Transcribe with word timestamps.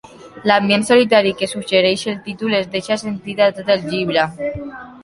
L'ambient 0.51 0.85
solitari 0.87 1.33
que 1.41 1.49
suggereix 1.51 2.07
el 2.15 2.19
títol 2.29 2.59
es 2.63 2.67
deixa 2.79 2.99
sentir 3.05 3.41
a 3.51 3.55
tot 3.61 3.73
el 3.77 3.89
llibre. 3.95 4.31